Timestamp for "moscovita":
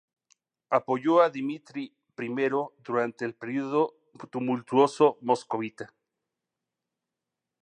5.21-5.93